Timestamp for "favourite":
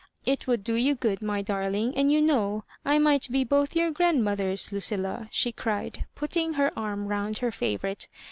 7.51-8.07